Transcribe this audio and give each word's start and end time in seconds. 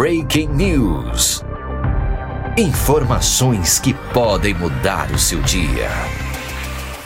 Breaking 0.00 0.48
News. 0.54 1.44
Informações 2.56 3.78
que 3.78 3.92
podem 4.14 4.54
mudar 4.54 5.10
o 5.10 5.18
seu 5.18 5.42
dia. 5.42 5.90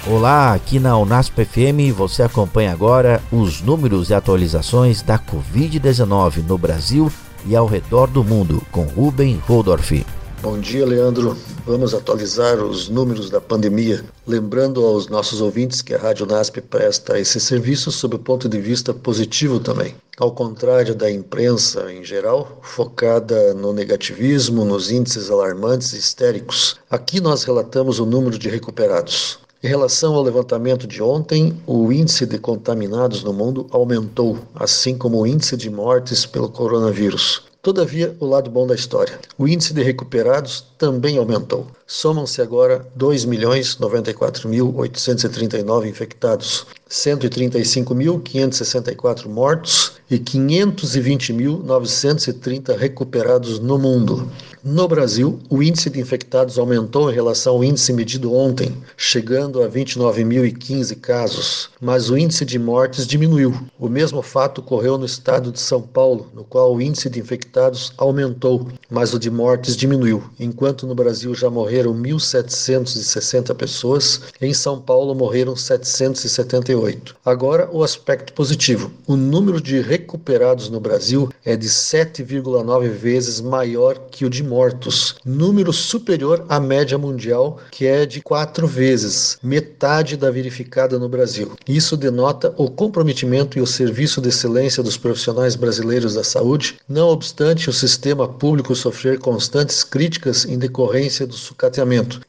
Olá, 0.06 0.54
aqui 0.54 0.78
na 0.78 0.96
Unasp 0.96 1.44
FM 1.44 1.92
você 1.92 2.22
acompanha 2.22 2.70
agora 2.70 3.20
os 3.32 3.60
números 3.60 4.10
e 4.10 4.14
atualizações 4.14 5.02
da 5.02 5.18
Covid-19 5.18 6.46
no 6.46 6.56
Brasil 6.56 7.10
e 7.44 7.56
ao 7.56 7.66
redor 7.66 8.06
do 8.06 8.22
mundo 8.22 8.62
com 8.70 8.84
Ruben 8.84 9.42
Holdorf. 9.44 10.06
Bom 10.44 10.60
dia, 10.60 10.84
Leandro. 10.84 11.38
Vamos 11.64 11.94
atualizar 11.94 12.62
os 12.62 12.90
números 12.90 13.30
da 13.30 13.40
pandemia, 13.40 14.04
lembrando 14.26 14.84
aos 14.84 15.08
nossos 15.08 15.40
ouvintes 15.40 15.80
que 15.80 15.94
a 15.94 15.98
Rádio 15.98 16.26
NASP 16.26 16.60
presta 16.60 17.18
esse 17.18 17.40
serviço 17.40 17.90
sob 17.90 18.16
o 18.16 18.18
ponto 18.18 18.46
de 18.46 18.60
vista 18.60 18.92
positivo 18.92 19.58
também. 19.58 19.94
Ao 20.18 20.30
contrário 20.30 20.94
da 20.94 21.10
imprensa 21.10 21.90
em 21.90 22.04
geral, 22.04 22.58
focada 22.60 23.54
no 23.54 23.72
negativismo, 23.72 24.66
nos 24.66 24.90
índices 24.90 25.30
alarmantes 25.30 25.94
e 25.94 25.96
histéricos, 25.96 26.76
aqui 26.90 27.22
nós 27.22 27.42
relatamos 27.44 27.98
o 27.98 28.04
número 28.04 28.38
de 28.38 28.50
recuperados. 28.50 29.38
Em 29.62 29.68
relação 29.68 30.14
ao 30.14 30.22
levantamento 30.22 30.86
de 30.86 31.02
ontem, 31.02 31.58
o 31.66 31.90
índice 31.90 32.26
de 32.26 32.38
contaminados 32.38 33.24
no 33.24 33.32
mundo 33.32 33.66
aumentou, 33.70 34.38
assim 34.54 34.94
como 34.94 35.22
o 35.22 35.26
índice 35.26 35.56
de 35.56 35.70
mortes 35.70 36.26
pelo 36.26 36.50
coronavírus. 36.50 37.53
Todavia, 37.64 38.14
o 38.20 38.26
lado 38.26 38.50
bom 38.50 38.66
da 38.66 38.74
história. 38.74 39.18
O 39.38 39.48
índice 39.48 39.72
de 39.72 39.82
recuperados 39.82 40.66
também 40.76 41.16
aumentou. 41.16 41.66
Somam-se 41.86 42.40
agora 42.40 42.86
2.094.839 42.98 45.86
infectados, 45.86 46.66
135.564 46.88 49.26
mortos 49.26 49.92
e 50.10 50.18
520.930 50.18 52.74
recuperados 52.76 53.58
no 53.58 53.78
mundo. 53.78 54.30
No 54.62 54.86
Brasil, 54.88 55.38
o 55.50 55.62
índice 55.62 55.90
de 55.90 56.00
infectados 56.00 56.58
aumentou 56.58 57.10
em 57.10 57.14
relação 57.14 57.56
ao 57.56 57.64
índice 57.64 57.92
medido 57.92 58.32
ontem, 58.32 58.74
chegando 58.96 59.62
a 59.62 59.68
29.015 59.68 60.98
casos, 61.00 61.68
mas 61.80 62.08
o 62.08 62.16
índice 62.16 62.46
de 62.46 62.58
mortes 62.58 63.06
diminuiu. 63.06 63.54
O 63.78 63.90
mesmo 63.90 64.22
fato 64.22 64.62
ocorreu 64.62 64.96
no 64.96 65.04
estado 65.04 65.52
de 65.52 65.60
São 65.60 65.82
Paulo, 65.82 66.30
no 66.34 66.44
qual 66.44 66.74
o 66.74 66.80
índice 66.80 67.10
de 67.10 67.20
infectados 67.20 67.92
aumentou, 67.98 68.68
mas 68.88 69.12
o 69.12 69.18
de 69.18 69.30
mortes 69.30 69.76
diminuiu. 69.76 70.24
Enquanto 70.40 70.86
no 70.86 70.94
Brasil 70.94 71.34
já 71.34 71.50
morreram 71.50 71.73
1.760 71.82 73.54
pessoas, 73.54 74.20
em 74.40 74.54
São 74.54 74.80
Paulo 74.80 75.14
morreram 75.14 75.56
778. 75.56 77.16
Agora, 77.24 77.68
o 77.72 77.82
aspecto 77.82 78.32
positivo: 78.32 78.92
o 79.06 79.16
número 79.16 79.60
de 79.60 79.80
recuperados 79.80 80.70
no 80.70 80.78
Brasil 80.78 81.30
é 81.44 81.56
de 81.56 81.68
7,9 81.68 82.88
vezes 82.88 83.40
maior 83.40 83.98
que 84.10 84.24
o 84.24 84.30
de 84.30 84.42
mortos, 84.42 85.16
número 85.24 85.72
superior 85.72 86.44
à 86.48 86.60
média 86.60 86.96
mundial, 86.96 87.58
que 87.70 87.86
é 87.86 88.06
de 88.06 88.20
quatro 88.20 88.66
vezes, 88.66 89.38
metade 89.42 90.16
da 90.16 90.30
verificada 90.30 90.98
no 90.98 91.08
Brasil. 91.08 91.52
Isso 91.66 91.96
denota 91.96 92.54
o 92.56 92.70
comprometimento 92.70 93.58
e 93.58 93.60
o 93.60 93.66
serviço 93.66 94.20
de 94.20 94.28
excelência 94.28 94.82
dos 94.82 94.96
profissionais 94.96 95.56
brasileiros 95.56 96.14
da 96.14 96.24
saúde, 96.24 96.76
não 96.88 97.08
obstante 97.08 97.68
o 97.68 97.72
sistema 97.72 98.28
público 98.28 98.74
sofrer 98.74 99.18
constantes 99.18 99.82
críticas 99.82 100.44
em 100.44 100.58
decorrência 100.58 101.26
do 101.26 101.34
sucateamento, 101.34 101.63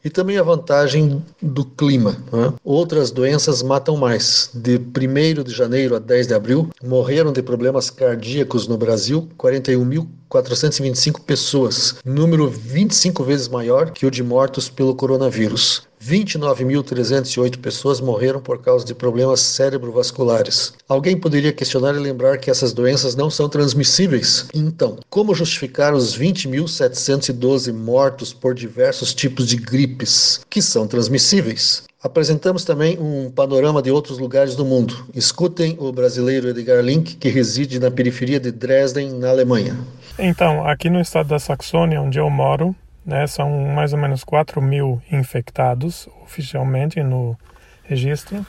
e 0.04 0.10
também 0.10 0.38
a 0.38 0.44
vantagem 0.44 1.24
do 1.42 1.66
clima. 1.66 2.18
Né? 2.32 2.54
Outras 2.64 3.12
doenças 3.12 3.62
matam 3.62 3.98
mais. 3.98 4.50
De 4.54 4.78
1 4.78 5.44
de 5.44 5.52
janeiro 5.52 5.96
a 5.96 6.00
10 6.00 6.28
de 6.28 6.34
abril, 6.34 6.70
morreram 6.84 7.32
de 7.32 7.42
problemas 7.42 7.90
cardíacos 7.90 8.68
no 8.68 8.78
Brasil 8.78 9.28
41.425 9.38 11.22
pessoas, 11.22 11.96
número 12.06 12.50
25 12.50 13.24
vezes 13.24 13.48
maior 13.48 13.92
que 13.92 14.06
o 14.06 14.12
de 14.12 14.24
mortos 14.24 14.70
pelo 14.70 14.96
coronavírus. 14.96 15.84
29.308 16.06 17.58
pessoas 17.58 18.00
morreram 18.00 18.40
por 18.40 18.62
causa 18.62 18.86
de 18.86 18.94
problemas 18.94 19.40
cerebrovasculares. 19.40 20.74
Alguém 20.88 21.18
poderia 21.18 21.52
questionar 21.52 21.96
e 21.96 22.00
lembrar 22.00 22.38
que 22.38 22.52
essas 22.52 22.74
doenças 22.74 23.16
não 23.16 23.30
são 23.30 23.50
transmissíveis? 23.50 24.48
Então, 24.54 24.98
como 25.10 25.34
justificar 25.34 25.96
os 25.96 26.18
20.712 26.18 27.74
mortos 27.74 28.34
por 28.34 28.54
diversos 28.54 29.14
tipos 29.16 29.48
de 29.48 29.56
gripes 29.56 30.42
que 30.48 30.62
são 30.62 30.88
transmissíveis? 30.88 31.84
Apresentamos 32.04 32.64
também 32.64 33.00
um 33.00 33.32
panorama 33.32 33.82
de 33.82 33.90
outros 33.90 34.20
lugares 34.20 34.56
do 34.56 34.64
mundo. 34.64 35.08
Escutem 35.16 35.76
o 35.80 35.92
brasileiro 35.92 36.50
Edgar 36.50 36.84
Link, 36.84 37.16
que 37.16 37.30
reside 37.30 37.80
na 37.80 37.90
periferia 37.90 38.40
de 38.40 38.52
Dresden, 38.52 39.14
na 39.14 39.32
Alemanha. 39.32 39.76
Então, 40.20 40.68
aqui 40.68 40.88
no 40.88 41.02
estado 41.02 41.30
da 41.30 41.40
Saxônia, 41.40 42.00
onde 42.00 42.20
eu 42.20 42.30
moro, 42.30 42.76
né, 43.06 43.28
são 43.28 43.50
mais 43.68 43.94
ou 43.94 44.00
menos 44.00 44.24
4 44.24 44.62
mil 44.62 45.02
infectados 45.12 46.08
oficialmente 46.24 47.04
no 47.04 47.38
registro. 47.84 48.46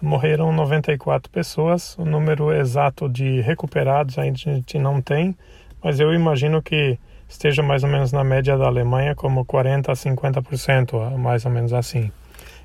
Morreram 0.00 0.52
94 0.52 1.30
pessoas. 1.30 1.96
O 1.98 2.04
número 2.04 2.52
exato 2.52 3.08
de 3.08 3.40
recuperados 3.40 4.18
a 4.18 4.24
gente 4.24 4.78
não 4.78 5.00
tem, 5.00 5.36
mas 5.82 5.98
eu 6.00 6.12
imagino 6.12 6.62
que 6.62 6.98
esteja 7.28 7.62
mais 7.62 7.84
ou 7.84 7.90
menos 7.90 8.12
na 8.12 8.24
média 8.24 8.56
da 8.56 8.66
Alemanha, 8.66 9.14
como 9.14 9.44
40 9.44 9.92
a 9.92 9.94
50%, 9.94 11.16
mais 11.16 11.44
ou 11.44 11.50
menos 11.50 11.72
assim 11.72 12.10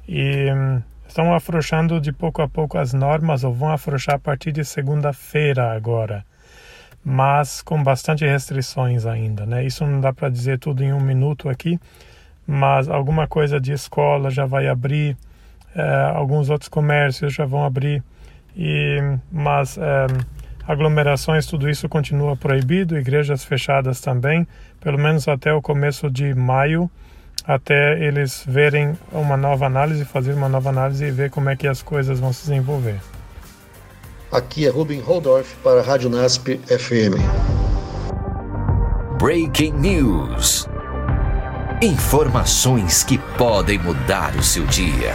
e 0.08 0.52
hum, 0.52 0.82
estão 1.08 1.34
afrouxando 1.34 2.00
de 2.00 2.12
pouco 2.12 2.42
a 2.42 2.48
pouco 2.48 2.78
as 2.78 2.94
normas 2.94 3.44
ou 3.44 3.54
vão 3.54 3.72
afrouxar 3.72 4.16
a 4.16 4.20
partir 4.20 4.52
de 4.52 4.64
segunda-feira 4.64 5.74
agora, 5.74 6.26
mas 7.06 7.62
com 7.62 7.84
bastante 7.84 8.26
restrições 8.26 9.06
ainda, 9.06 9.46
né? 9.46 9.64
Isso 9.64 9.86
não 9.86 10.02
dá 10.02 10.12
para 10.12 10.28
dizer 10.28 10.58
tudo 10.58 10.84
em 10.84 10.92
um 10.92 11.00
minuto 11.00 11.48
aqui, 11.48 11.80
mas 12.48 12.90
alguma 12.90 13.28
coisa 13.28 13.60
de 13.60 13.72
escola 13.72 14.32
já 14.32 14.48
vai 14.48 14.68
abrir, 14.68 15.16
eh, 15.76 16.12
alguns 16.16 16.50
outros 16.50 16.68
comércios 16.68 17.32
já 17.34 17.46
vão 17.46 17.64
abrir, 17.64 18.04
e 18.58 18.98
mas 19.32 19.78
eh, 19.78 20.08
aglomerações, 20.68 21.46
tudo 21.46 21.70
isso 21.70 21.88
continua 21.88 22.36
proibido, 22.36 22.98
igrejas 22.98 23.46
fechadas 23.46 24.02
também, 24.02 24.48
pelo 24.82 24.98
menos 24.98 25.28
até 25.28 25.54
o 25.54 25.62
começo 25.62 26.10
de 26.10 26.34
maio 26.34 26.90
até 27.48 28.04
eles 28.04 28.44
verem 28.48 28.94
uma 29.12 29.38
nova 29.38 29.68
análise, 29.68 30.04
fazer 30.04 30.34
uma 30.34 30.50
nova 30.50 30.70
análise 30.70 31.06
e 31.06 31.12
ver 31.12 31.30
como 31.30 31.50
é 31.50 31.56
que 31.56 31.68
as 31.68 31.82
coisas 31.84 32.20
vão 32.20 32.34
se 32.34 32.48
desenvolver. 32.48 33.00
Aqui 34.36 34.68
é 34.68 34.70
Ruben 34.70 35.00
Holdorf 35.00 35.56
para 35.64 35.80
a 35.80 35.82
Rádio 35.82 36.10
NASP 36.10 36.60
FM. 36.68 37.16
Breaking 39.18 39.72
News. 39.72 40.68
Informações 41.82 43.02
que 43.02 43.18
podem 43.38 43.80
mudar 43.80 44.36
o 44.36 44.44
seu 44.44 44.66
dia. 44.66 45.14